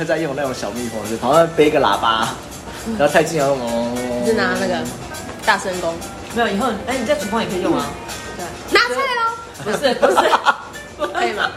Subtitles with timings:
[0.00, 2.28] 师上课在用那种小蜜蜂，就旁边背个喇叭，
[2.98, 4.24] 然后太近了，哦。
[4.26, 4.82] 就拿那个
[5.44, 5.94] 大声公，
[6.34, 7.86] 没有以后，哎，你在厨房也可以用啊。
[8.36, 9.36] 对，拿菜喽。
[9.62, 10.16] 不是不是，
[11.12, 11.50] 可以吗？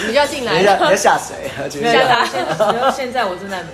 [0.00, 0.58] 你就要进来。
[0.58, 1.50] 你要你要吓谁？
[1.80, 1.94] 没有
[2.26, 3.72] 现现现在我正在忙，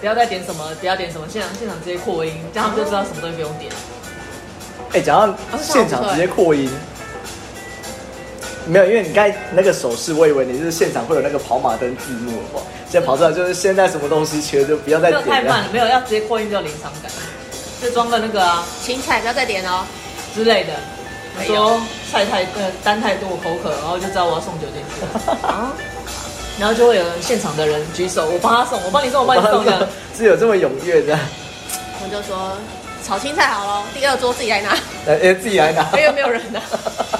[0.00, 3.72] 不要再点什么，不要点什么，现场现场直接扩音，这样他们就知道什么东西不用点。
[4.92, 6.70] 哎，讲到现场直接扩音。
[8.66, 12.66] 没有，因为你刚才那个手势，我以为你是现场会有那个跑马灯字幕，好不好？
[12.88, 15.22] 现在跑出来就是现在什么东西缺，就不要再点。
[15.24, 17.10] 太慢了，没有要直接扩音就临场感，
[17.80, 19.84] 就装个那个啊，芹菜不要再点哦
[20.34, 20.70] 之类的。
[21.46, 25.72] 说菜太呃单太多口渴，然后就知道我要送酒进去啊，
[26.58, 31.18] 然后就会有人现场的人举手，我帮他送，我帮你送，我帮你送的， 是有这么踊跃的。
[32.02, 32.52] 我就说
[33.10, 34.68] 炒青菜好了，第二桌自己来拿。
[35.04, 36.60] 呃，自己来拿，没有没有人拿。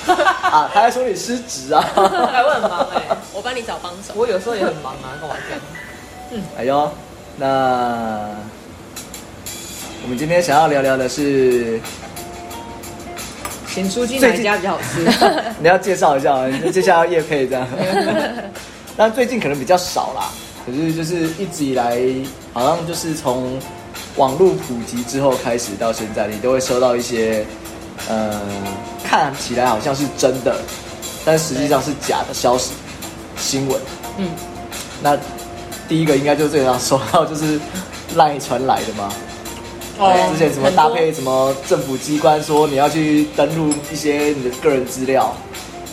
[0.48, 1.82] 啊，他还说你失职啊？
[2.30, 3.02] 还会很忙哎，
[3.34, 4.12] 我帮你找帮手。
[4.14, 5.58] 我有时候也很忙啊，跟我讲。
[6.30, 6.88] 嗯，哎呦，
[7.36, 8.20] 那
[10.04, 11.80] 我们今天想要聊聊的是。
[13.66, 15.04] 咸酥鸡哪一家比较好吃？
[15.58, 17.66] 你要介绍一下，你接下来要业配这样。
[18.96, 20.30] 但最近可能比较少啦，
[20.64, 21.98] 可是就是一直以来，
[22.52, 23.58] 好像就是从
[24.20, 27.42] 网络普及之后开始到现在，你都会收到一些，
[28.06, 28.38] 呃，
[29.02, 30.60] 看起来好像是真的，
[31.24, 32.72] 但实际上是假的消息、
[33.38, 33.80] 新闻。
[34.18, 34.28] 嗯，
[35.02, 35.16] 那
[35.88, 37.58] 第一个应该就是最常收到 就是
[38.14, 39.10] 赖传来的吗？
[40.32, 45.34] 之前什么搭配什么政府机关说你要去登录一些你的个人资料，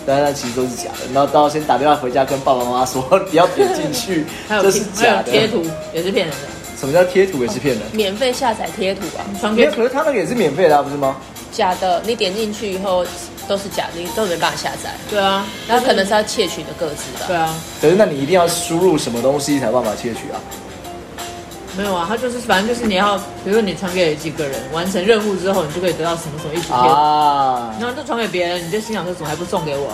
[0.05, 1.13] 但那其实都是假的。
[1.13, 5.31] 然后到先打电话回家跟爸爸妈妈说 你要点进去， 这是假的。
[5.31, 6.56] 贴图也是骗人的。
[6.79, 7.83] 什么叫贴图也是骗人？
[7.93, 9.49] 免费下载贴图啊？
[9.49, 11.15] 没有，可是他那个也是免费的，啊不是吗？
[11.51, 13.05] 假的，你点进去以后
[13.47, 14.93] 都是假的，你都没办法下载。
[15.09, 17.25] 对啊，那可能是要窃取你的个资吧？
[17.27, 20.37] 对啊，可是那你一定要输入什么东西才有办法窃取啊？
[21.75, 29.93] 没有啊，他就是反正就是你要，比如说你传给几个人完成任务之后，你就可以得到什么什么一纸贴，啊，然后就传给别人，你就心想说怎么还不送给我？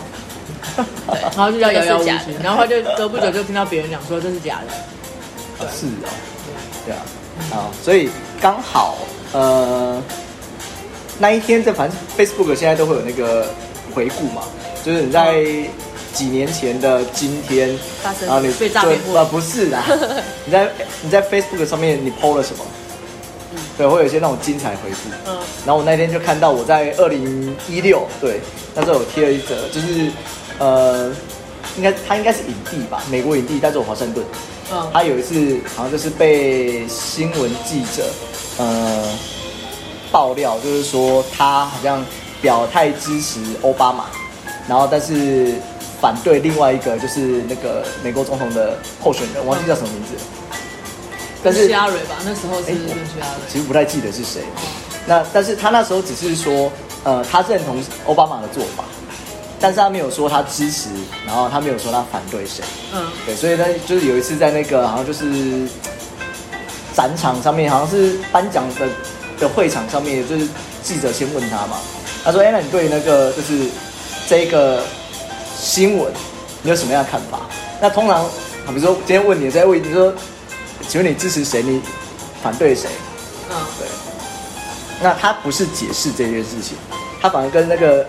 [1.07, 2.11] 对， 然后就叫遥遥无期，
[2.41, 5.67] 然后他就隔不久就听到别人讲说这是假的。
[5.71, 6.09] 是哦，
[6.85, 7.01] 对啊，
[7.51, 8.09] 好，所以
[8.41, 8.97] 刚好
[9.31, 10.01] 呃
[11.19, 13.47] 那一天这反正 Facebook 现在都会有那个
[13.93, 14.43] 回顾嘛，
[14.83, 15.43] 就是你在。
[16.13, 17.75] 几年前的今天，
[18.21, 19.27] 然后你最诈骗过啊？
[19.31, 19.83] 不是啦，
[20.45, 20.69] 你在
[21.01, 22.63] 你在 Facebook 上面你 PO 了什么？
[23.51, 25.09] 嗯，对，会有一些那种精彩回复。
[25.25, 28.39] 嗯，然后我那天就看到我在二零一六，对，
[28.75, 30.11] 那时候有贴了一则，就是
[30.59, 31.11] 呃，
[31.77, 34.23] 应该他应该是影帝吧，美国影帝，但是我华盛顿。
[34.73, 38.03] 嗯，他有一次好像就是被新闻记者
[38.57, 39.03] 呃
[40.11, 42.03] 爆料，就是说他好像
[42.41, 44.05] 表态支持奥巴马，
[44.67, 45.53] 然后但是。
[46.03, 50.09] 反对另外一个就是那个美国总统的候选人，忘记叫什么名字。
[51.41, 52.73] 但是希拉蕊吧，那时候是希
[53.21, 53.39] 拉蕊。
[53.47, 54.41] 其实不太记得是谁。
[55.05, 56.69] 那但是他那时候只是说，
[57.05, 58.83] 呃，他认同奥巴马的做法，
[59.63, 60.89] 但是他没有说他支持，
[61.25, 62.61] 然后他没有说他反对谁。
[62.93, 65.65] 嗯，对，所以呢，就是有一次在那个好像就是
[66.93, 68.89] 展场上面，好像是颁奖的
[69.39, 70.45] 的会场上面，就是
[70.83, 71.77] 记者先问他嘛，
[72.25, 73.69] 他说：“哎，那你对那个就是
[74.27, 74.83] 这个。”
[75.55, 76.11] 新闻，
[76.61, 77.39] 你有什么样的看法？
[77.79, 78.25] 那通常，
[78.67, 80.13] 比如说今天问你，在问你说，
[80.89, 81.63] 请问你支持谁？
[81.63, 81.81] 你
[82.41, 82.89] 反对谁？
[83.49, 83.87] 嗯，对。
[85.01, 86.75] 那他不是解释这件事情，
[87.21, 88.05] 他反而跟那个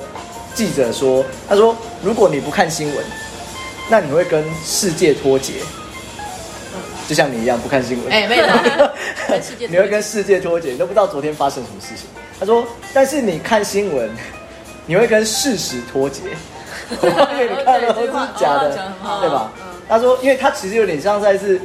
[0.54, 3.04] 记者说，他说，如果你不看新闻，
[3.88, 5.54] 那你会跟世界脱节。
[6.74, 8.12] 嗯，就像你一样不看新闻。
[8.12, 8.46] 哎，没有，
[9.68, 12.06] 你会跟世界脱节，你都不知道昨天发生什么事情。
[12.38, 14.10] 他说，但是你看新闻，
[14.86, 16.22] 你会跟事实脱节。
[17.02, 18.08] 因为你看的都是
[18.38, 18.70] 假的，
[19.20, 19.52] 对吧？
[19.88, 21.60] 他说，因为他其实有点像在是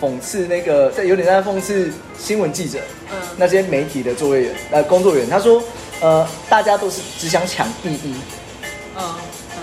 [0.00, 2.78] 讽刺那个，在有点在讽刺新闻记者，
[3.36, 5.30] 那些媒体的作业员呃工作人员。
[5.30, 5.62] 他说，
[6.00, 8.14] 呃，大家都是只想抢第一，
[8.96, 9.14] 嗯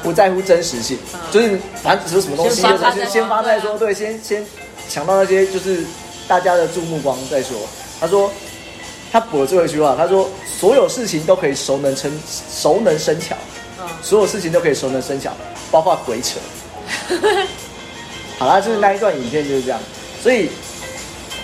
[0.04, 0.98] 不在乎真实性，
[1.32, 4.46] 就是反正只是什么东西，就是先发再说，对，先先
[4.88, 5.84] 抢到那些就是
[6.28, 7.58] 大家的注目光再说。
[8.00, 8.30] 他说，
[9.12, 10.30] 他补了最后一句话，他说，
[10.60, 12.12] 所有事情都可以熟能生
[12.52, 13.36] 熟能生巧。
[14.02, 15.32] 所有事情都可以熟能生巧，
[15.72, 16.40] 包括鬼扯。
[18.38, 19.80] 好啦，就是那一段影片就是这样。
[20.22, 20.50] 所以，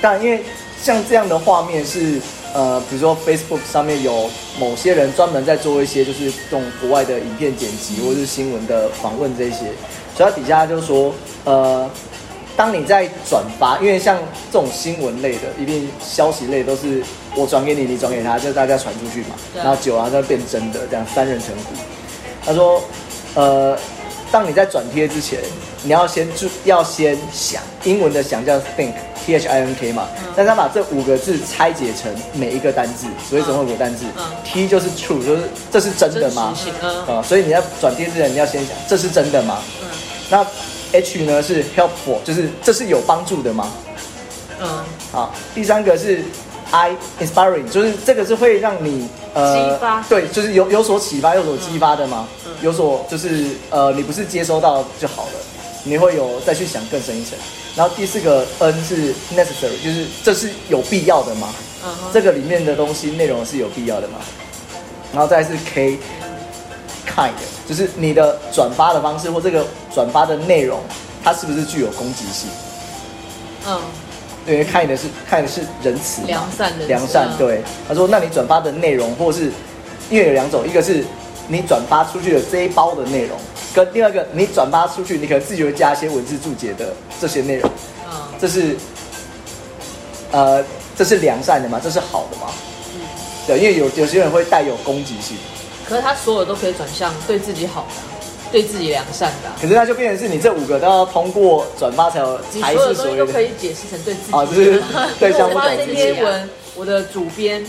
[0.02, 0.44] 当然，因为
[0.82, 2.20] 像这样的画面是
[2.54, 9.58] 呃，比如说 Facebook 上面有某些人专门在做一些就是这种国外的影片剪辑或者是新闻的访问这些，
[10.16, 11.14] 所以他底下就说，
[11.46, 11.90] 呃，
[12.56, 14.18] 当你在转发，因为像
[14.52, 17.02] 这种新闻类的，一定消息类都是
[17.36, 21.74] 我转给你，你转给他，就大家传出去嘛，然后久了就变真的，这样三人成虎。
[22.46, 22.82] 他说
[23.36, 23.78] ：“呃，
[24.32, 25.40] 当你在转贴之前，
[25.84, 30.08] 你要先注要先想，英文的想叫 think，T H I N K 嘛。
[30.18, 34.06] 嗯、但他把这五个字拆解成每一个单字，所以总共五个单字。
[34.18, 35.42] 嗯、T 就是 true，就是
[35.72, 36.56] 这是真的吗？
[36.84, 39.60] 嗯，嗯，所以你要转贴之前，你要先想这是真的吗？
[39.82, 39.88] 嗯。
[40.30, 40.46] 那
[40.92, 43.68] H 呢是 helpful，就是这是有帮助的吗？
[44.60, 44.84] 嗯。
[45.12, 46.24] 好，第三个是
[46.70, 52.28] I inspiring，就是这个是会让你呃激发，对，就是有有所启发、有所激发的吗？
[52.46, 52.52] 嗯。
[52.62, 55.32] 有所就是呃，你不是接收到就好了，
[55.84, 57.38] 你会有再去想更深一层。
[57.76, 61.54] 然后第四个 N 是 necessary，就是这是有必要的吗？
[62.14, 64.20] 这个里面的东西内容是有必要的吗？
[65.14, 65.98] 然后再是 K
[67.08, 67.32] kind，
[67.68, 70.80] 就是你的转发的方式或这个转发的内容，
[71.24, 72.50] 它是不是具有攻击性？
[73.68, 73.80] 嗯。
[74.44, 77.30] 对，看的是看的是仁慈、良善的良善。
[77.38, 79.52] 对，他说，那你转发的内容，或是
[80.10, 81.06] 因为有两种，一个是
[81.48, 83.38] 你转发出去的这一包的内容，
[83.74, 87.70] 跟另外一个你转发出去，你可能自己会加一些文字注解的这些内容。
[88.10, 88.76] 嗯，这是
[90.32, 90.64] 呃，
[90.98, 91.80] 这是良善的吗？
[91.84, 92.52] 这是好的吗？
[92.94, 93.02] 嗯，
[93.48, 95.38] 对，因为有有些人会带有攻击性。
[95.88, 98.12] 可是他所有都可以转向对自己好的。
[98.52, 104.84] 对自己良善的，可是那就变成是你这五个都要通过转发才有，才是所有都可以解释成对自己啊，就是
[105.18, 107.66] 对相关的贴文，我的主编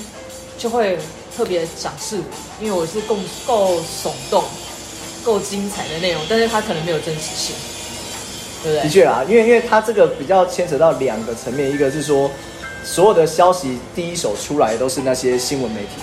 [0.59, 0.99] 就会
[1.37, 4.45] 特别赏识我，因为我是够够耸动、
[5.25, 7.55] 够精彩的内容，但是它可能没有真实性，
[8.63, 8.83] 对不对？
[8.83, 12.31] 的确啊，因为因为他这个比较牵扯到两个层面，一个是说
[12.85, 16.03] 所有的消息第一手出来都是那些新闻媒体。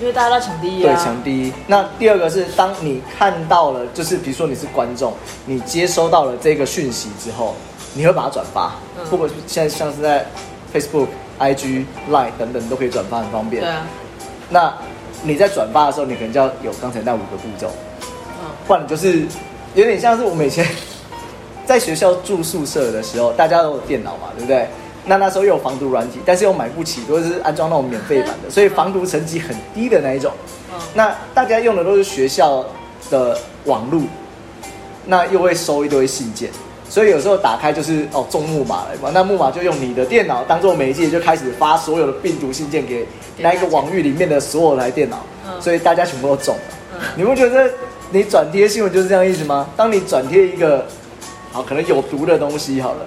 [0.00, 1.52] 因为大家都抢第一啊，对，抢第一。
[1.66, 5.12] 那第二个是，当你看到了，就是比如说你是观众，
[5.44, 7.56] 你接收到了这个讯息之后，
[7.94, 10.24] 你会把它转发，嗯、不管现在像是在
[10.72, 11.08] Facebook、
[11.40, 13.60] IG、Line 等等都可以转发，很方便。
[13.60, 13.84] 对啊。
[14.48, 14.72] 那
[15.22, 17.70] 你在转发的时候，你可能就要有刚才那五个步骤。
[18.40, 18.50] 嗯。
[18.66, 19.26] 不然你就是
[19.74, 20.66] 有点像是我们以前
[21.66, 24.66] 在学校住宿舍的时候，大家都有电脑嘛，对不对？
[25.04, 30.30] 那那时候又有防毒软体，但是又买不起，都是安装那种免费版的，所以防毒层级很低的那一种。
[30.92, 32.64] 那大家用的都是学校
[33.10, 34.02] 的网路，
[35.06, 36.50] 那又会收一堆信件，
[36.88, 43.06] 所以有时候打开就是哦中木马了嘛，那木马就用你的电脑当做媒介，就开始发所有的病毒信件给
[43.38, 45.18] 那一个网域里面的所有台电脑，
[45.60, 47.04] 所以大家全部都中了。
[47.16, 47.70] 你不觉得
[48.10, 49.68] 你转贴新闻就是这样意思吗？
[49.76, 50.86] 当你转贴一个
[51.52, 53.00] 好可能有毒的东西好了。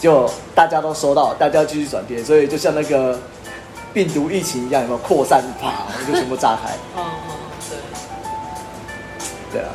[0.00, 3.18] 就大家都收到，大家继续转贴，所以就像那个
[3.92, 5.42] 病毒疫情一样，有没有扩散？
[5.60, 5.72] 啪，
[6.06, 6.70] 就全部炸开。
[6.94, 7.34] 哦哦，
[7.68, 9.58] 对。
[9.58, 9.70] 对啊。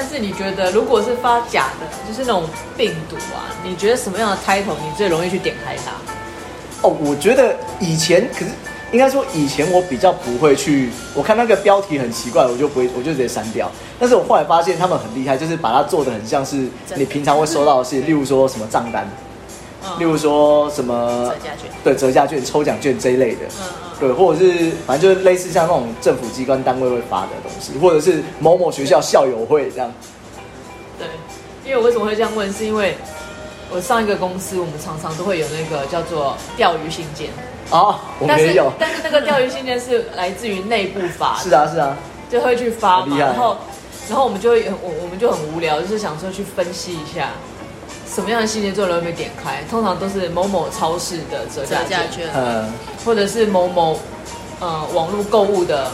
[0.00, 2.44] 但是你觉得，如果是发假的，就是那种
[2.74, 6.88] 病毒啊，你觉得什么样的 title 你最容易去点开它？
[6.88, 8.46] 哦，我觉得以前可是。
[8.92, 13.70] 应该说，以前我比较不会去，我看那个标题很奇怪，我就不会，我就直接删掉。
[14.00, 16.66] 但是我后来发现他们很厉害，就是把它做的很像是
[16.96, 19.08] 你平常会收到的是，例如说什么账单，
[19.98, 23.40] 例如说什么折价券，对，折价券、抽奖券这一类的，
[23.98, 29.92] 对，或者是反正就是类似像那种政府机关单位会发的东西，或者是某某学校校友会这样。
[30.98, 31.06] 对，
[31.64, 32.94] 因为我为什么会这样问，是因为
[33.70, 37.30] 我上一个公司，我们常常都会有那个叫做钓鱼信件。
[37.70, 38.72] 哦，我没有。
[38.78, 41.44] 但是但是那个钓鱼信件是来自于内部发的。
[41.44, 41.96] 是啊是啊，
[42.28, 43.16] 就会去发嘛。
[43.16, 43.56] 然后
[44.08, 47.30] 然后我们就会我我们就很无聊，就是想说去分析一下
[48.12, 49.62] 什么样的系列最容易被点开。
[49.70, 52.72] 通常都是某某超市的折价券，嗯，
[53.04, 53.98] 或者是某某
[54.58, 55.90] 呃网络购物的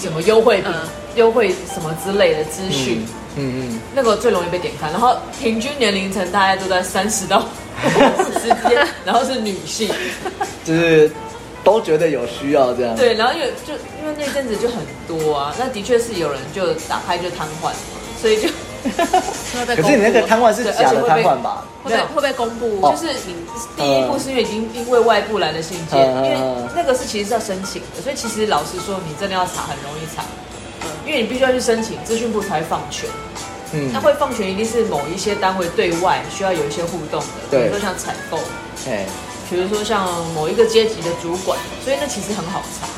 [0.00, 0.72] 什么优惠品、
[1.16, 3.04] 优惠什么之类的资讯。
[3.36, 4.88] 嗯嗯，那个最容易被点开。
[4.90, 7.44] 然后平均年龄层大概都在三十到。
[7.80, 9.88] 五十之间，然后是女性，
[10.66, 11.10] 就是
[11.64, 12.94] 都觉得有需要这样。
[12.94, 14.78] 对，然后因为就因为那阵子就很
[15.08, 17.70] 多啊，那的确是有人就打开就瘫痪，
[18.20, 18.48] 所以就。
[19.76, 21.64] 可是你那个瘫痪是假的瘫痪吧？
[21.82, 23.34] 会被会被公布，就是你
[23.76, 26.36] 第一步是因为已经因为外部来的信件，因为
[26.74, 30.24] 那个是其实是要申请的，所以其实老实说，你真的要查很容易查，
[31.06, 33.08] 因为你必须要去申请，资讯部才会放权。
[33.72, 38.36] 嗯，那会放权一定是某一些单位对外需要有一些互动的，比如说像采购，
[38.88, 39.06] 哎，
[39.48, 42.88] 比如说像某一个阶级的主管，所以那其实很好查。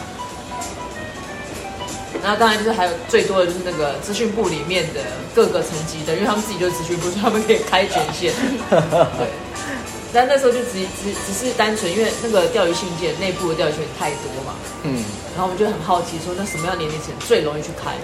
[2.23, 5.01] 那当然就是还有最多的就是那个资讯部里面的
[5.35, 8.33] 各个层级的，因为他们自己就是资讯部，所以他们可以开权限。
[8.71, 9.27] 对，
[10.13, 15.03] 但那时候就只只只是单纯因为那个钓鱼信件内部的钓鱼信件太多嘛，嗯，
[15.35, 17.95] 然后我们就很好奇说，那什么样年龄层最容易去开？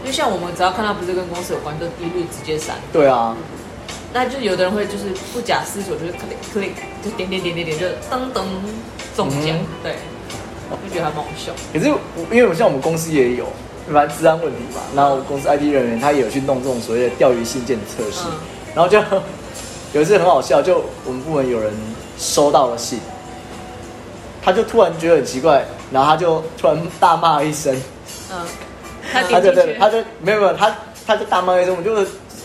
[0.00, 2.76] 因为像我们只要看到不是跟公司有关，就一律直接删。
[2.92, 3.36] 对啊，
[4.12, 6.70] 那就有的人会就是不假思索，就是 click click，
[7.04, 8.44] 就点点点点点，就噔噔
[9.16, 9.50] 中奖。
[9.50, 9.96] 嗯、对，
[10.86, 11.52] 就觉得还蛮好笑。
[11.72, 11.86] 可是
[12.30, 13.46] 因为我像我们公司也有，
[13.92, 14.80] 反正治安问题嘛。
[14.94, 18.26] 然后公司 IT 人员他也有去弄这种所谓的钓鱼信件的测试，
[18.74, 18.98] 然后就
[19.92, 21.72] 有一次很好笑，就我们部门有人
[22.18, 23.00] 收到了信，
[24.42, 27.74] 他就突然觉得很奇怪，然后他就突然大骂一声，
[28.30, 28.38] 嗯，
[29.12, 30.74] 他他就他就没有没有他
[31.06, 31.94] 他就大骂一声，我就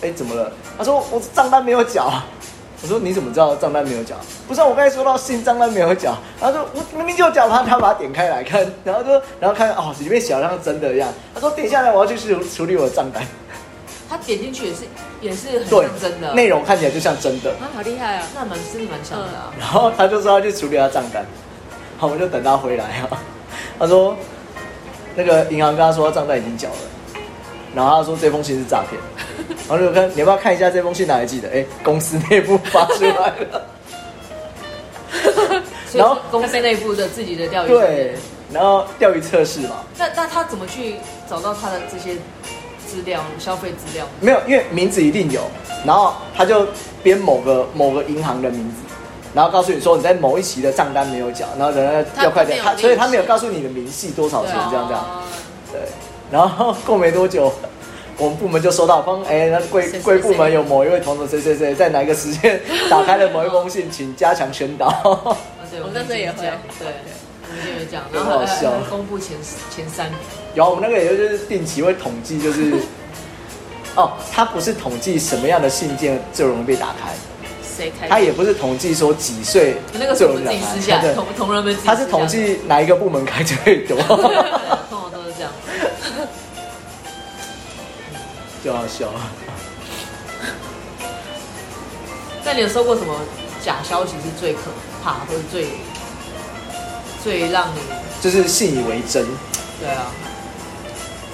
[0.01, 0.51] 哎怎么了？
[0.77, 2.05] 他说我账单没有缴。
[2.05, 2.25] 啊
[2.83, 4.15] 我说你怎么知道账单没有缴？
[4.45, 6.17] 不是我刚才收到信账单没有缴。
[6.37, 9.09] 他说我明明就缴他，他把它点开来看，然后就
[9.39, 11.09] 然后看哦里面写好像真的一样。
[11.33, 13.23] 他说点下来我要去处处理我的账单。
[14.09, 14.79] 他点进去也是
[15.21, 17.51] 也是很像真的，内容看起来就像真的。
[17.51, 19.53] 啊好厉害啊，那蛮是蛮像的啊。
[19.57, 21.25] 然后他就说要去处理他账单，
[21.97, 23.09] 好，我们就等他回来啊。
[23.79, 24.15] 他说
[25.15, 26.75] 那个银行跟他说他账单已经缴了。
[27.73, 29.01] 然后他说这封信是诈骗，
[29.69, 31.49] 然后就看你要不要看一下这封信哪里寄的？
[31.49, 33.61] 哎，公司内部发出来了。
[35.93, 38.15] 然后公司内部的自己的钓鱼对，
[38.51, 39.83] 然后钓鱼测试嘛。
[39.97, 40.95] 那那他怎么去
[41.29, 42.15] 找到他的这些
[42.87, 44.05] 资料、消费资料？
[44.19, 45.41] 没有，因为名字一定有。
[45.85, 46.65] 然后他就
[47.03, 48.75] 编某个某个银行的名字，
[49.35, 55.23] 然后告诉你说你在某一期的账单没有缴，然后人家要快点，他所以他没有告诉你的明细多少钱，这样这样，
[55.71, 55.81] 对。
[56.31, 57.53] 然后过没多久，
[58.23, 62.57] 我们部门就收到说，哎，那贵贵部门有某一位同事谁谁谁在哪一个时间
[62.89, 64.87] 打开了某一封信，请加强宣导。
[65.69, 66.37] 对，我们那时候也会，
[66.79, 66.87] 对，
[67.49, 69.35] 我们也会这样，然后好笑，公布前
[69.75, 70.17] 前三名。
[70.55, 72.71] 有，我们那个也就是定期会统计，就是
[73.95, 77.11] 哦，他不是统计什么样的信件最容易被打开，
[77.75, 78.07] 谁开？
[78.07, 83.97] 他也不是统计说几岁那个是我们自己私下同同仁们，他是统计哪一个部门开最多。
[88.63, 89.07] 就好笑。
[92.45, 93.13] 那你有收过什么
[93.63, 94.61] 假消息是最可
[95.03, 95.67] 怕，或者最
[97.23, 97.79] 最让你
[98.21, 99.25] 就是信以为真？
[99.79, 100.07] 对啊。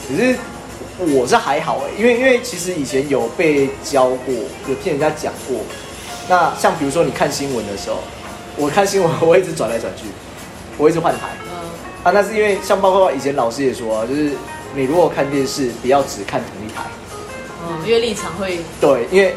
[0.07, 0.35] 可是
[0.97, 4.33] 我是还好哎，因为因为其实以前有被教过，
[4.67, 5.57] 有听人家讲过。
[6.27, 7.97] 那像比如说你看新闻的时候，
[8.55, 10.03] 我看新闻我一直转来转去，
[10.77, 11.27] 我一直换台。
[11.43, 11.69] 嗯。
[12.03, 14.31] 啊，那是因为像包括以前老师也说啊，就是
[14.75, 16.83] 你如果看电视，不要只看同一台。
[17.61, 19.35] 嗯，因为立场会对，因为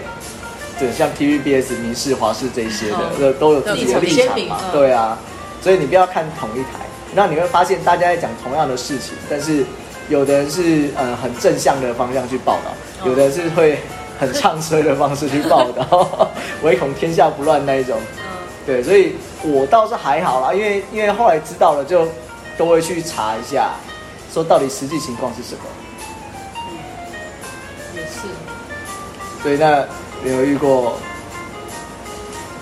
[0.78, 4.60] 对像 TVBS、民视、华视这些的，嗯、都有自己的立场嘛。
[4.64, 5.18] 嗯、对啊，
[5.62, 6.80] 所以你不要看同一台，
[7.14, 9.64] 那你会发现大家在讲同样的事情，但是
[10.08, 13.78] 有的人是呃很正向的方向去报道，嗯、有的人是会
[14.18, 16.30] 很唱衰的方式去报道，
[16.62, 17.98] 唯恐天下不乱那一种。
[18.18, 18.24] 嗯，
[18.66, 22.06] 对，所以我倒是还好啦，因为因为后来知道了，就
[22.56, 23.70] 都会去查一下，
[24.32, 25.60] 说到底实际情况是什么。
[29.42, 29.84] 所以那
[30.22, 30.98] 你有遇过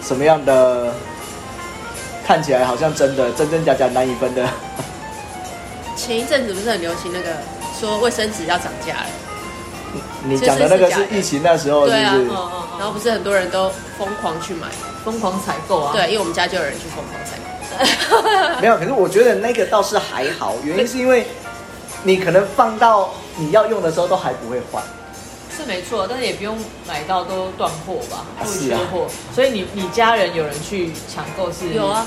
[0.03, 0.93] 什么样的
[2.27, 4.47] 看起来好像真的真真假假难以分的？
[5.97, 7.37] 前一阵子不是很流行那个
[7.79, 9.07] 说卫生纸要涨价了？
[10.25, 11.87] 你讲的那个是疫情那时候？
[11.87, 12.15] 对啊，
[12.79, 14.69] 然后不是很多人都疯狂去买，
[15.05, 15.93] 疯狂采购啊？
[15.93, 18.61] 对，因为我们家就有人去疯狂采购。
[18.61, 21.27] 没有，可是我觉得那个倒是还好，原因是因为
[22.03, 24.81] 你可能放到你要用的时候都还不会坏。
[25.61, 26.57] 是没错，但是也不用
[26.89, 29.05] 买到都断货吧，不缺货。
[29.05, 31.75] 啊、所以你你家人有人去抢购是？
[31.75, 32.07] 有啊，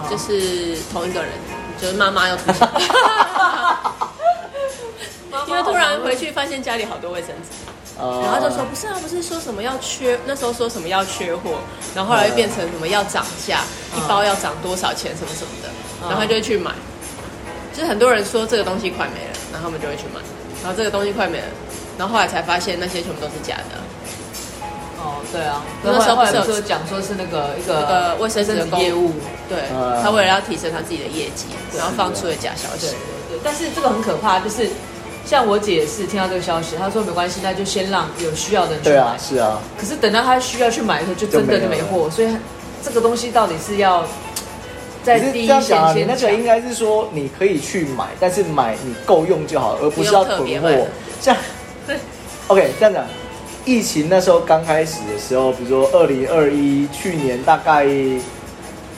[0.00, 1.30] 哦、就是同一个人，
[1.80, 2.68] 就是妈妈要出现，
[5.46, 7.34] 因为突然回去发现家里好多卫生纸，
[7.98, 11.58] 哦、然后就说不是啊，不是说什么要缺，那时候说什么要缺货，
[11.94, 13.60] 然后后来又变成什么要涨价，
[13.92, 15.68] 哦、一包要涨多少钱什么什么的，
[16.02, 16.72] 然后他就会去买。
[17.72, 20.20] 就是很多人说这个东西快没了，然后他们就会去买，
[20.62, 21.44] 然后这个东西快没了。
[21.98, 23.80] 然后后来才发现那些全部都是假的。
[25.04, 29.12] 哦，对啊，那时候不是有讲说是那个一个那个卫生纸的业务，
[29.46, 32.86] 对，嗯、他为了要提升他自己的业绩，对然后放出了假消息。
[32.86, 34.66] 对对对，但是这个很可怕，就是
[35.26, 38.94] 像我姐也是听到这个消息，她说没关系，那就先让有需要的人去买。
[38.94, 39.60] 对啊，是啊。
[39.78, 42.08] 可是等到她需要去买的时候，就真的就没货。
[42.08, 42.34] 所以
[42.82, 44.06] 这个东西到底是要
[45.02, 50.70] 在第一线先、啊、那个应该是说你可以去买，但是买你够用就好，而不是要囤货。
[51.20, 51.36] 像。
[52.48, 53.04] OK，这样讲，
[53.64, 57.86] 疫情那时候刚开始的时候，比如说二零二一，去年大概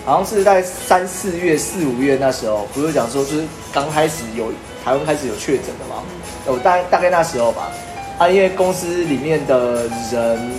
[0.04, 4.52] 好像是在三四月、四五月那时候，不是讲说就是刚开始有
[4.84, 6.02] 台湾开始有确诊的嘛？
[6.48, 7.70] 有大概大概那时候吧。
[8.18, 10.50] 啊，因为公司里面的人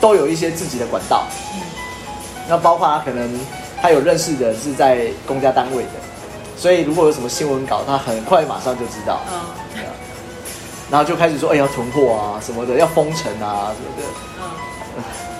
[0.00, 1.60] 都有一些自己的管道，嗯，
[2.48, 3.30] 那包括他可能
[3.80, 5.90] 他有认识的是在公家单位的，
[6.56, 9.20] 所以如果有什么新闻稿，他很快马上就知道。
[9.32, 9.40] 嗯
[10.90, 14.02] 然后就开始说，哎，要囤货啊，什么的，要封城啊，什么的。
[14.38, 14.42] 嗯。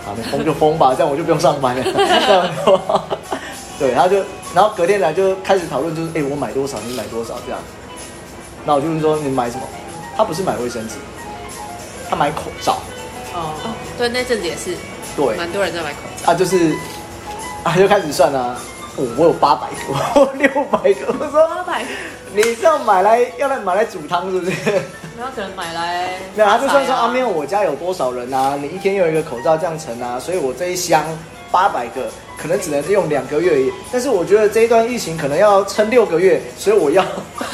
[0.04, 1.82] 好，你封就封吧，这样我就不用上班了。
[3.78, 4.16] 对，然后就，
[4.54, 7.60] 然后隔天来就开始讨论，就是，哎，我买多少，你买多少，这样。
[8.64, 9.62] 那我就问说你买什么？
[10.16, 10.94] 他不是买卫生纸，
[12.08, 12.78] 他买口罩。
[13.34, 14.74] 哦哦，对，那阵子也是，
[15.14, 16.24] 对，蛮多人在买口罩。
[16.24, 16.74] 他就是，
[17.62, 18.56] 啊，就开始算啊，
[18.96, 21.14] 哦，我有八百个，六百个。
[21.18, 21.84] 我说八百，
[22.34, 24.52] 你是要买来要来买来煮汤是不是？
[25.18, 28.58] 那可能买来，没有，他就算说啊，没有，我家有多少人啊？
[28.60, 31.04] 你一天用一个口罩这样乘啊，所以我这一箱
[31.50, 33.72] 八百个，可能只能用两个月而已。
[33.90, 37.02] 但是我觉得这一段疫情可能要撑六个月，所以我要，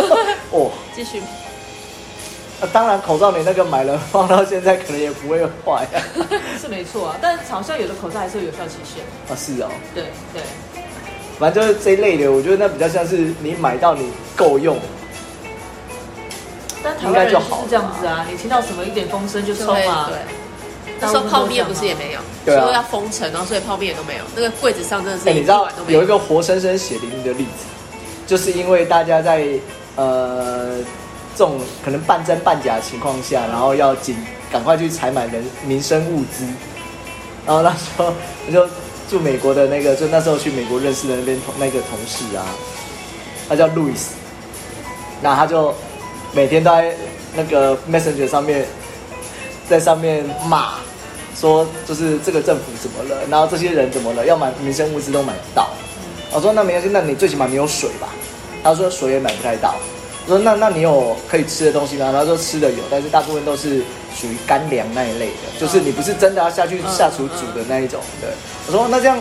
[0.50, 1.20] 哦，继续。
[1.20, 5.96] 啊、当然，口罩你那个买了放到现在，可能也不会坏、啊。
[6.60, 9.04] 是没错啊，但好像有的口罩还是有有效期限。
[9.28, 9.68] 啊，是哦。
[9.94, 10.42] 对对。
[11.38, 14.76] 反正就是这一类的，我觉得那比较像是你买到你够用。
[16.82, 20.08] 但台湾人就是这样子啊，你听到什么一点风声就冲啊。
[20.08, 20.18] 对。
[21.00, 24.24] 那时候泡面不是也没有，对啊，说要封城，然后所以泡面也都没有。
[24.36, 27.64] 那个柜子上真的是、欸，你知道有一个活生生血淋淋的例子，
[28.26, 29.46] 就是因为大家在
[29.96, 30.76] 呃。
[31.34, 34.14] 这种可能半真半假的情况下，然后要紧
[34.50, 36.44] 赶快去采买人民生物资，
[37.46, 38.12] 然后那时候
[38.46, 38.68] 我就
[39.08, 42.44] 住美国的那个，就那时候去美国认识的那边同那个同事啊，
[43.48, 44.10] 他叫路易斯，
[45.22, 45.74] 那他就
[46.32, 46.94] 每天都在
[47.34, 48.64] 那个 Messenger 上面，
[49.68, 50.74] 在上面骂，
[51.38, 55.68] 说就是这个政府怎么了，然后这些人怎么了，要买民生物资都买不到。
[56.30, 58.08] 我说那没关系，那你最起码你有水吧？
[58.64, 59.74] 他说水也买不太到。
[60.26, 62.10] 我说那那你有可以吃的东西吗？
[62.12, 63.82] 他说吃的有，但是大部分都是
[64.16, 68.00] 属于干粮那一类的，就是你不是真的要下去下厨煮的那一种。
[68.20, 68.30] 对，
[68.66, 69.20] 我说那这样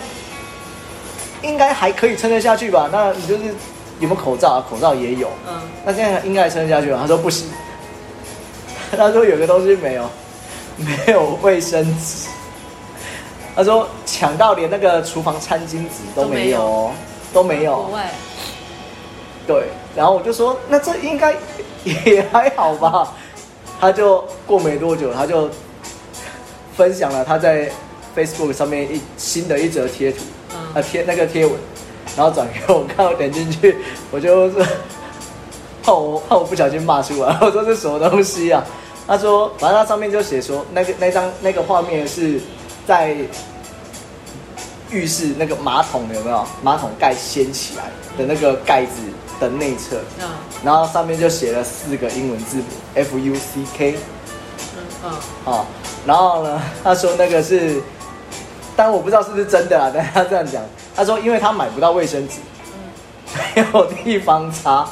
[1.42, 2.88] 应该还可以撑得下去吧？
[2.92, 3.54] 那你就是
[4.02, 4.66] 有没有口罩啊？
[4.70, 5.30] 口罩也有。
[5.48, 5.62] 嗯。
[5.86, 6.98] 那现在应该撑得下去吧？
[7.00, 7.48] 他说不行。
[8.98, 10.10] 他说有个东西没有，
[10.76, 12.28] 没有卫生纸。
[13.56, 16.92] 他说抢到连那个厨房餐巾纸都没有，
[17.32, 17.84] 都没有。
[17.84, 18.12] 国外。
[19.48, 19.64] 对。
[19.96, 21.36] 然后我就说，那这应该
[21.84, 23.14] 也还好吧。
[23.80, 25.50] 他就过没多久，他就
[26.78, 27.70] 分享了他在
[28.16, 30.20] Facebook 上面一新的一则贴图，
[30.76, 31.56] 啊贴那个贴文，
[32.16, 33.78] 然后转给我看，我点进去，
[34.12, 34.66] 我就是
[35.84, 38.64] 怕我怕我不小心骂出来， 我说这是什么东西啊？
[39.08, 42.40] 他说，反正他上面就写说，那个那张那个画面是
[42.88, 43.16] 在
[44.90, 46.46] 浴室那个马桶有没有？
[46.62, 47.86] 马桶盖掀起来
[48.18, 49.02] 的那个盖子。
[49.42, 50.30] 的内侧，嗯，
[50.64, 53.98] 然后上面就写了四个英文字母 F U C K，
[54.78, 55.12] 嗯嗯，
[55.46, 55.66] 哦，
[56.06, 57.82] 然后呢，他说那个是，
[58.76, 60.62] 但我不知道是不是真的啊，但他这样讲，
[60.96, 62.36] 他说因为他买不到卫生纸，
[63.56, 64.88] 没有地方擦，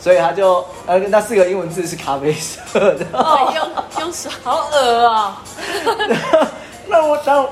[0.00, 2.58] 所以他就呃那四个英文字是咖啡色
[2.94, 5.42] 的，哦，用用手，好恶啊，
[6.88, 7.46] 那我当，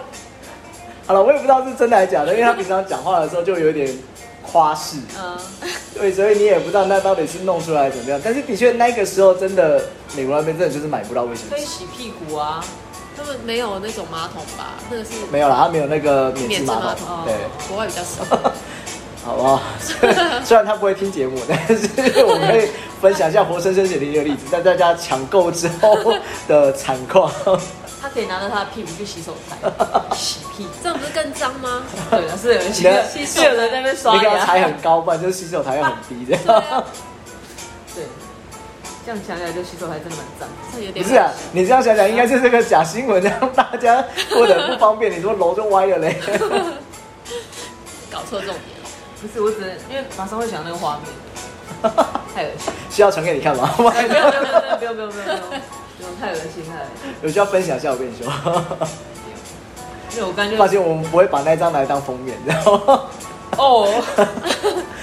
[1.07, 3.97] 好了，我也不知道是真的还是假的，因为他平常讲话的时候就有点。
[4.51, 5.37] 夸式，嗯，
[5.93, 9.79] 对，所以你也不知道那到底是弄出来怎么样，但是的确那个时候真的，
[10.17, 11.55] 美国那边真的就是买不到卫生纸。
[11.55, 12.65] 可以洗屁股啊，
[13.19, 14.75] 他们没有那种马桶吧？
[14.89, 17.35] 那个是没有啦，他没有那个免治马桶，马桶对，
[17.69, 18.25] 国外比较少。
[19.25, 19.61] 好不好？
[20.45, 22.69] 虽然他不会听节目，但是我可以
[23.03, 26.15] 分享一下活生生血淋淋的例子，在大家抢购之后
[26.49, 27.31] 的惨况。
[28.01, 29.69] 他可以拿着他的屁股去洗手台
[30.17, 31.83] 洗屁，这样不是更脏吗？
[32.09, 34.19] 对啊，是有人洗，是有人在那边刷牙。
[34.19, 36.39] 你给他抬很高，不然就是洗手台要很低的。
[36.39, 36.55] 对，
[39.09, 40.47] 这样想起来就洗手台真的蛮脏。
[40.71, 45.11] 这有点不是啊，你这样想想应该是这个假新闻，让大家过得不方便。
[45.11, 46.21] 你说楼就歪了嘞，
[48.13, 48.91] 搞错重点了。
[49.23, 51.91] 不是，我只能因为马上会想那个画面，
[52.35, 52.71] 太恶心。
[52.91, 53.73] 需要传给你看吗？
[53.79, 54.31] 不用不用不用
[54.79, 56.11] 不用不用不用。
[56.21, 57.15] 太恶心，太恶心！
[57.23, 58.31] 有需要分享一下，我跟你说。
[60.13, 62.79] 因为我刚就发现我们不会把那张拿来当封面，然后
[63.57, 63.89] 哦，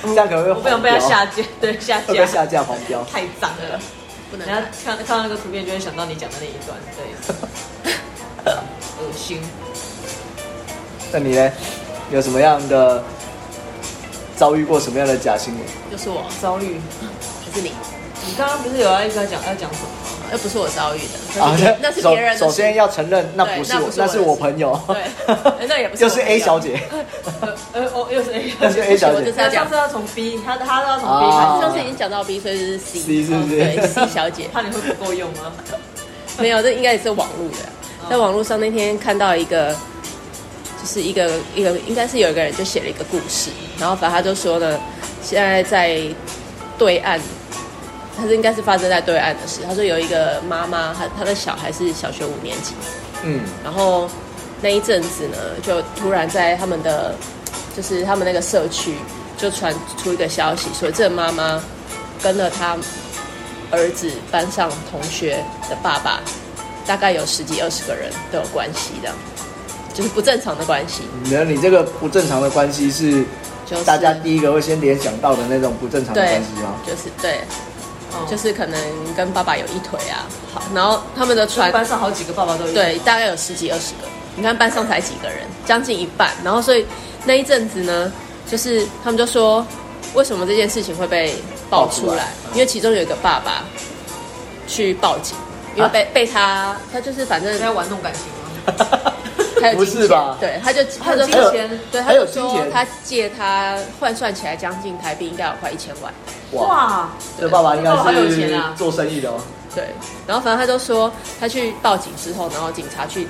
[0.03, 3.79] 这样可能会我不想被他下架，对下架， 被下架黄标， 太脏了，
[4.31, 4.47] 不能。
[4.47, 7.93] 人家看看到那个图片，就会想到你讲的那一段，对，
[9.01, 9.41] 恶心。
[11.11, 11.51] 那你呢？
[12.11, 13.03] 有什么样的
[14.35, 15.63] 遭遇过什么样的假新闻？
[15.91, 16.79] 就是我遭遇，
[17.43, 17.71] 还是你？
[18.27, 19.87] 你刚刚不是有要一直在讲要讲什么？
[20.31, 22.37] 又不是我遭遇的，那是别人的。
[22.37, 24.79] 首先要承认，那不是我，那是我朋友。
[24.87, 24.97] 对，
[25.67, 26.03] 那也不是。
[26.05, 26.81] 又是 A 小姐。
[27.73, 29.31] 呃哦，又是 A，又是 A 小姐。
[29.31, 32.99] 他上次要从 B，他他要从 B，上次已经讲到 B，所以就是 C。
[32.99, 33.55] C 是不是？
[33.55, 34.47] 对，C 小姐。
[34.51, 35.51] 怕你会不够用吗？
[36.39, 37.57] 没有，这应该也是网络的。
[38.09, 39.73] 在网络上那天看到一个，
[40.81, 44.79] 就是一个一个，应该是有一个人就写了一个故事，然后反正他就说呢，
[45.21, 45.99] 现在在
[46.77, 47.19] 对岸。
[48.17, 49.61] 他是应该是发生在对岸的事。
[49.67, 52.73] 他说有一个妈妈，他他的小孩是小学五年级，
[53.23, 54.09] 嗯，然后
[54.61, 57.13] 那一阵子呢，就突然在他们的
[57.75, 58.95] 就是他们那个社区
[59.37, 61.61] 就传出一个消息，说这个妈妈
[62.23, 62.77] 跟了他
[63.71, 66.21] 儿子班上同学的爸爸，
[66.85, 69.11] 大概有十几二十个人都有关系的，
[69.93, 71.01] 就是不正常的关系。
[71.29, 73.23] 那你这个不正常的关系是，
[73.65, 76.75] 就是大家第一个会先联想到的那种不正常的关系吗？
[76.85, 77.41] 就是对，
[78.29, 78.79] 就是可能
[79.15, 80.25] 跟爸爸有一腿啊。
[80.53, 84.07] 好，然后他们的船班上好几个爸爸都有，对，大概有十几二十个。
[84.35, 86.31] 你看班上才几个人，将近一半。
[86.43, 86.85] 然后所以
[87.23, 88.11] 那一阵子呢，
[88.49, 89.65] 就是他们就说，
[90.13, 91.35] 为什么这件事情会被
[91.69, 92.13] 爆出来？
[92.13, 93.63] 出来因为其中有一个爸爸
[94.67, 95.37] 去报警，
[95.75, 98.23] 因为被、啊、被他他就是反正在玩弄感情
[98.75, 99.11] 吗？
[99.61, 100.37] 还有金钱不是吧？
[100.39, 106.13] 对，他就他就说钱，对，他就说他借他换算起来将近台币应该有快一千万。
[106.51, 109.35] 哇，这爸爸应该是很有钱啊，做生意的哦。
[109.73, 109.85] 对，
[110.27, 113.27] 然后反正他就说他去报警之后，然后警察去。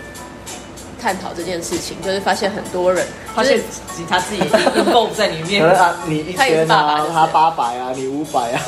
[0.97, 3.61] 探讨这件事情，就是发现很多人发现
[3.95, 4.41] 警察自己
[4.73, 5.63] 能够在里面。
[5.69, 8.61] 啊，你一千啊，他八百啊，你五百啊。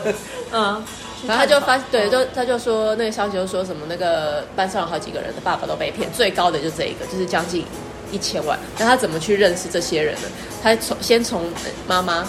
[0.52, 0.82] 嗯，
[1.26, 7.64] 然后他就发对，就他就说那个消息就说什么那个班上有好几个人的爸爸都被骗，最高的就这一个，就是将近
[8.10, 8.58] 一千万。
[8.78, 10.28] 那他怎么去认识这些人呢？
[10.62, 11.44] 他从先从
[11.86, 12.26] 妈妈，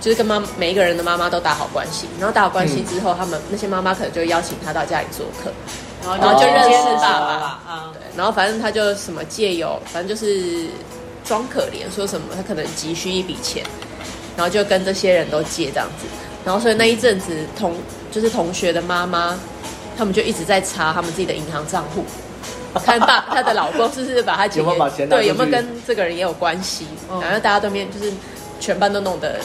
[0.00, 5.50] 就是跟妈每一个人的妈妈都打好关系，然后打好关系之后，嗯、他们那些妈妈可能就邀请他到家里做客。
[6.00, 10.66] 然后，然后就认识爸爸，哦、对，然后反正他就什么借由，反正就是
[11.24, 13.64] 装可怜，说什么他可能急需一笔钱，
[14.36, 16.06] 然后就跟这些人都借这样子，
[16.44, 17.74] 然后所以那一阵子同
[18.18, 19.38] 就是同学的妈妈，
[19.96, 22.04] 他们就一直在查他们自己的银行账户，
[22.84, 28.12] 看爸他的老公是不是把他姐姐有没有把钱对有没有跟这个人也有关系，嗯、然后大家对面就是
[28.58, 29.38] 全班都弄得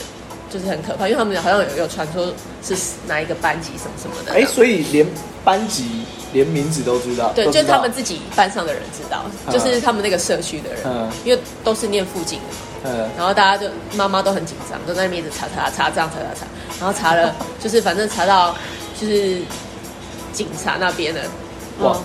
[0.49, 2.33] 就是很可怕，因为他们好像有有传说
[2.63, 5.05] 是哪一个班级什么什么的，哎，所以连
[5.45, 6.03] 班级。
[6.33, 10.81] 连名字都知道，对，就是他们自己班上的人知道，就是他们那个社区的人，
[11.23, 12.55] 因为都是念附近的嘛，
[13.17, 16.45] 然后大家就妈妈都很紧张，都在那边一直查查查，这样查查查，
[16.79, 18.55] 然后查了，就是反正查到
[18.99, 19.41] 就是
[20.31, 21.21] 警察那边的，
[21.79, 21.97] 哇，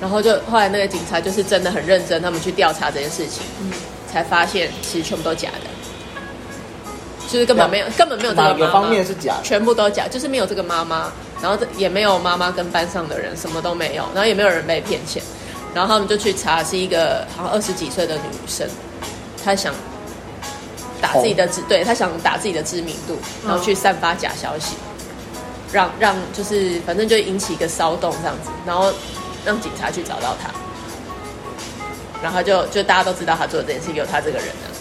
[0.00, 3.42] 然后就后来那个警察就是真的很认真，他们去调查这件事情，
[4.12, 5.70] 才发现其实全部都假的，
[7.28, 9.42] 就是根本没有根本没有这个妈妈，哪个方面是假的？
[9.42, 11.12] 全部都假，就是没有这个妈妈。
[11.40, 15.22] 然后这也没有妈妈跟班上的人，什么都没有，然后也没有人被骗钱，
[15.72, 18.68] 然后他们就去查，是一个好像二十几岁的女生，
[19.44, 19.72] 她想
[21.00, 24.74] 打自己的知，对，他想打自己的知名度，然后去散发假消息，
[25.72, 28.92] 让让就是反正就引起一个骚动这样子，然后
[29.44, 30.50] 让警察去找到他，
[32.22, 34.78] 然后就就大家都知道他做的这件事有他这个人的。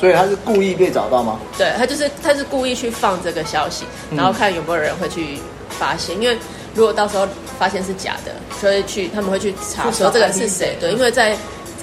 [0.00, 1.38] 所以他是故意被找到吗？
[1.56, 5.38] 对，他就是他是故意去放这个消息，然后看有没有人会去
[5.70, 6.20] 发现。
[6.20, 6.36] 因为
[6.74, 7.26] 如果到时候
[7.58, 10.76] 发现是假的，所以去他们会去查说这个人是谁。
[10.80, 11.34] 对，因为在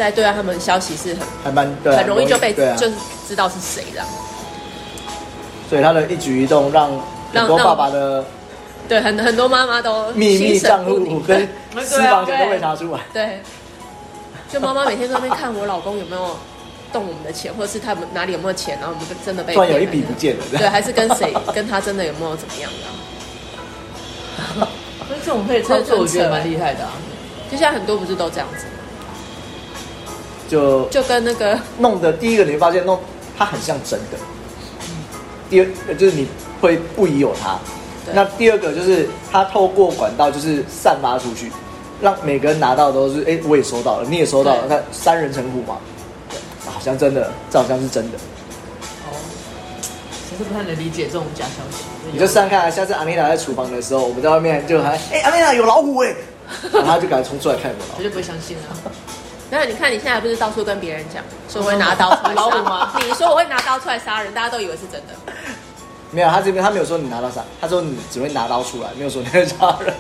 [0.03, 2.93] 在对啊，他们消息是很还蛮很容易就被就是
[3.27, 4.07] 知道是谁这样。
[5.69, 6.89] 所以他的一举一动让
[7.33, 8.25] 很多爸爸的
[8.87, 11.47] 对很很多妈妈都秘密账户跟
[11.85, 12.99] 私房钱都被查出来。
[13.13, 13.41] 对，
[14.51, 16.35] 就妈妈每天都在那边看我老公有没有。
[16.93, 22.69] 动我们的钱，或者是他们哪里有没有钱，然后我们就真的被突然有一笔不见了，对，还是跟谁跟他真的有没有怎么样
[24.59, 24.67] 的？
[25.07, 26.91] 所以这种可以操作，我觉得蛮厉害的啊。
[27.49, 28.80] 就现在很多不是都这样子吗？
[30.51, 32.99] 就就跟那个弄的第一个，你会发现弄
[33.37, 34.17] 它很像真的。
[35.49, 36.27] 第二就是你
[36.59, 37.57] 会不疑有他。
[38.13, 41.49] 那第二个就是它透过管道就是散发出去，
[42.01, 45.77] 让每个人拿到都是哎，我也收到了，你也收到了，那三人成虎嘛。
[46.65, 48.17] 好像真的，这好像是真的。
[49.05, 49.15] 哦，
[50.29, 51.85] 其实不太能理解这种假消息。
[52.11, 56.13] 你就试试看，下次阿米娜在厨房的时候，我们在外面就还哎，阿米娜有老虎哎，
[56.73, 57.97] 然后他就赶快冲出来看有没有。
[57.97, 58.75] 绝对不会相信啊！
[59.51, 62.91] 没有，你看你现在不是到处跟别人讲，说我会拿刀出来杀 人吗？
[63.05, 65.13] 你说我会拿刀出来杀人，大家都以为是真的。
[66.09, 69.93] 没有，他这边他没有说你拿刀杀，他说你只会拿刀出来，没有说你会杀人。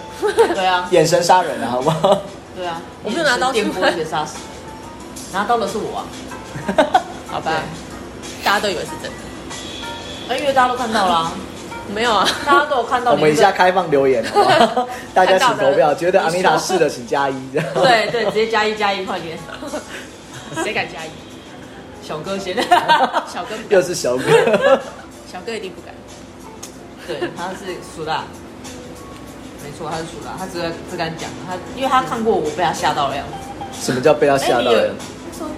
[0.55, 2.17] 对啊，眼神杀人啊，好不好？
[2.55, 4.37] 对啊，我没有拿刀出来，杀死。
[5.33, 6.05] 拿刀的是我啊。
[7.27, 7.51] 好吧，
[8.43, 9.17] 大家都以为是真的，
[10.29, 11.31] 那因为大家都看到了，
[11.93, 13.11] 没有啊，大家都有看到。
[13.11, 14.23] 我们一下开放留言，
[15.13, 17.35] 大家请投票，觉得阿米塔是的，请加一。
[17.51, 19.37] 对对，直接加一加一，快点，
[20.63, 21.09] 谁敢加一？
[22.07, 22.55] 小哥先，
[23.31, 24.23] 小哥又是小哥，
[25.31, 25.93] 小哥一定不敢。
[27.07, 28.23] 对，他是苏大，
[29.63, 33.33] 没错，他是苏大，他只只敢讲他，因为他看过我被他吓到的样子。
[33.81, 34.91] 什么叫被他吓到的？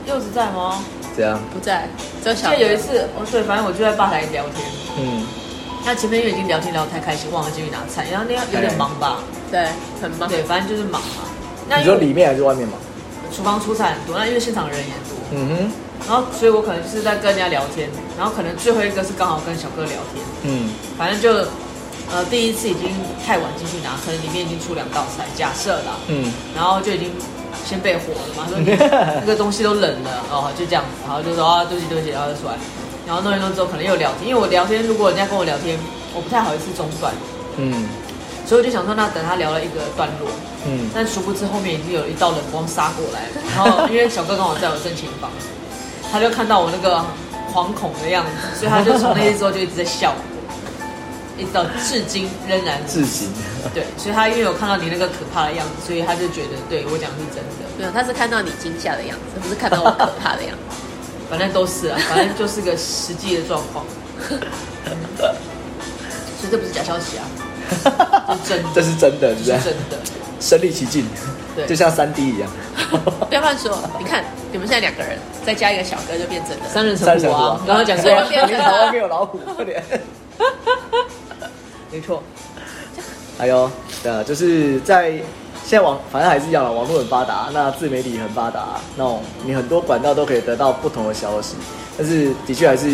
[0.05, 0.83] 柚子在吗？
[1.15, 1.87] 这样不在。
[2.23, 4.65] 就有一次，哦对，反正我就在吧台聊天。
[4.97, 5.25] 嗯。
[5.85, 9.19] 那前面因为已经聊天聊得太开心，忘了进去拿菜，然后那样有点忙吧？
[9.51, 9.67] 对，
[10.01, 10.29] 很忙。
[10.29, 11.27] 对，反正就是忙嘛。
[11.69, 12.77] 那你说里面还是外面忙？
[13.35, 15.17] 厨房出菜很多，那因为现场人也多。
[15.31, 15.71] 嗯哼。
[16.07, 20.23] 然后，所以我可能就是在跟人家聊天，然后可能最后一个是刚好跟小哥聊天。
[20.43, 20.69] 嗯。
[20.97, 21.31] 反正就
[22.11, 22.89] 呃第一次已经
[23.25, 27.09] 太晚进去拿，可能里面已经出两道菜，假设啦，嗯，然后就已经
[27.65, 28.59] 先被火了嘛，说
[29.21, 32.53] 那个东西都冷了哦，就这样子，然后就说啊对不起对不起，然后就出来，
[33.05, 35.77] 然后弄一弄之后可能又聊天，因为我聊天如果人家跟我聊天，
[36.15, 37.13] 我不太好意思中断，
[37.57, 37.87] 嗯，
[38.45, 40.29] 所以我就想说那等他聊了一个段落，
[40.65, 45.29] 嗯，但殊不知后面已经有一道冷光杀过来了，然后因为小哥刚好在我正前方，
[46.11, 47.03] 他就看到我那个
[47.53, 50.13] 惶恐的样子，所以他就从那次之后就一直在笑。
[51.35, 53.27] 一直到至今仍然至今，
[53.73, 57.65] 对，所以他因为有看到你那个可怕的样子，所以他就觉得对我讲的是真的。
[57.75, 60.77] 对啊，他是看到你惊吓的样子，不是看到我可怕的样子。
[61.29, 63.85] 反正都是啊，反正就是个实际的状况。
[66.39, 67.23] 所以这不是假消息啊，
[68.43, 69.97] 是真的，这是真的，是真的，
[70.39, 71.05] 身临其境，
[71.55, 72.49] 对，就像三 D 一样。
[73.29, 77.59] 不要乱说，你看你们现在两个人，再加一个小哥就变真的，三人成虎啊！
[77.65, 79.81] 刚刚讲说，台湾没有老虎，快点。
[81.91, 82.21] 没错，
[83.37, 83.71] 还有，
[84.03, 85.13] 对啊，就是在
[85.73, 91.55] 现在网，反正还是一样了，网络很发达，那自媒体很发达，那种你很多管道都可以得到不同的消息，
[91.97, 92.85] 但是的确还是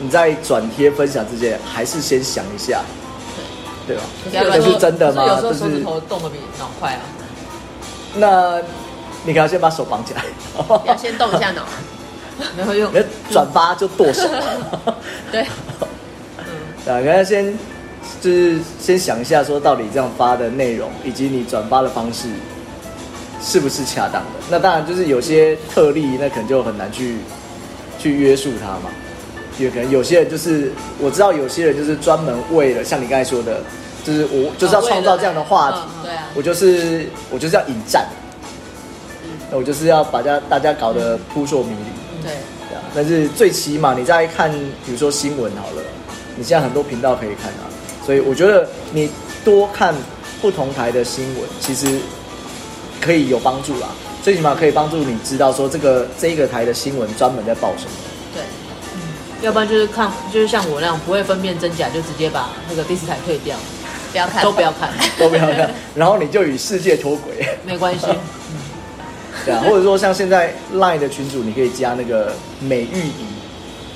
[0.00, 2.80] 你在转贴分享之前，还是先想一下，
[3.86, 3.96] 对
[4.32, 4.50] 对吧？
[4.52, 5.24] 这是真的吗？
[5.28, 7.00] 有时候手指头动的比脑快啊。
[8.16, 8.58] 那
[9.24, 10.24] 你可要先把手绑起来，
[10.84, 11.62] 要先动一下脑，
[12.58, 12.92] 没有用，
[13.30, 14.28] 转发就剁手，
[15.30, 15.46] 对，
[16.84, 17.56] 嗯，啊，你要先。
[18.20, 22.28] 就是先想一下，说到底这样发的内容以及你转发的方式
[23.40, 24.40] 是不是恰当的？
[24.50, 27.16] 那当然就是有些特例，那可能就很难去
[27.98, 28.90] 去约束他嘛。
[29.58, 33.60] 也可能有些人就是我知道，有些人就是专门为了像你刚才说的，
[34.02, 38.06] 就是我就是要创造这样的话题，对啊，我就是我就是要引战，
[39.50, 42.32] 那我就是要把家大家搞得扑朔迷离，对，
[42.94, 44.50] 但是最起码你在看，
[44.86, 45.82] 比如说新闻好了，
[46.34, 47.68] 你现在很多频道可以看啊。
[48.04, 49.08] 所以我觉得你
[49.44, 49.94] 多看
[50.40, 51.98] 不同台的新闻，其实
[53.00, 53.88] 可以有帮助啦。
[54.22, 57.90] 最起码可以帮助你知道说这个这一个台的新闻专门在报什么。
[58.32, 58.42] 对，
[58.94, 59.00] 嗯，
[59.42, 63.56] 要不然就是看，就是像我那样不会分辨真假，就直接把那个第四台退掉，
[64.12, 65.70] 不要看，都不要看， 都不要看。
[65.94, 68.06] 然后你就与世界脱轨，没关系。
[68.08, 68.16] 嗯，
[69.44, 73.26] 对啊，或者说像现在 Line 的群主，你可以加那个美玉姨。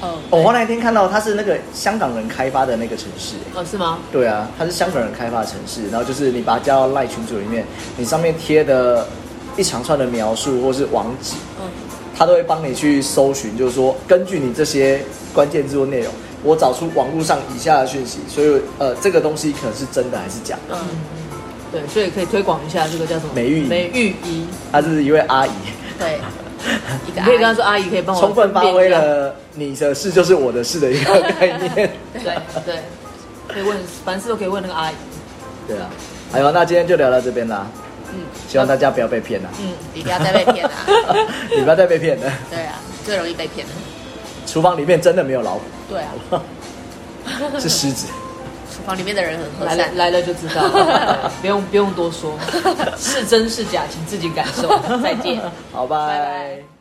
[0.01, 3.99] 哦，我那天看到他是那个香港人开发的那个城市，哦，是吗？
[4.13, 7.65] 对啊，他是香港人开发的城市，然后就是你把它加到赖群组里面，
[7.97, 9.07] 你上面贴的
[9.57, 11.67] 一长串的描述或是网址，嗯，
[12.15, 15.01] 他都会帮你去搜寻，就是说根据你这些
[15.33, 20.77] 关键字或内容，我找出网络上以下的讯息，所以呃，这个东西可能是真的还是假的？
[20.77, 20.89] 嗯，
[21.73, 23.31] 对，所以可以推广一下这个叫什么？
[23.35, 25.51] 美玉美玉仪，她是一位阿姨，
[25.99, 26.19] 对。
[27.07, 32.79] 你可以跟他说：“阿姨，可以帮我充分发挥了你的事就是我的事的一个概念。”对对，
[33.49, 34.95] 可以问凡事都可以问那个阿姨。
[35.69, 35.89] 对啊，
[36.33, 37.67] 还有那今天就聊到这边啦。
[38.13, 39.49] 嗯，希望大家不要被骗了。
[39.61, 40.71] 嗯，你不要再被骗了。
[41.57, 42.33] 你不要再被骗了。
[42.51, 43.73] 对啊，最容易被骗了。
[44.47, 45.63] 厨房里面真的没有老虎。
[45.89, 46.43] 对啊，
[47.59, 48.07] 是狮子。
[48.77, 52.39] 厨房里面的人很和善，来了来了就知道了， 不用不用多说，
[52.99, 54.69] 是真是假，请自己感受。
[55.03, 55.41] 再见，
[55.73, 56.76] 好，拜拜。